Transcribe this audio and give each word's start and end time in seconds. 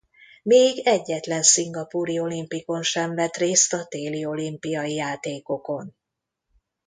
Még 0.43 0.87
egyetlen 0.87 1.41
szingapúri 1.43 2.19
olimpikon 2.19 2.83
sem 2.83 3.15
vett 3.15 3.35
részt 3.37 3.73
a 3.73 3.85
téli 3.85 4.25
olimpiai 4.25 4.93
játékokon. 4.93 5.95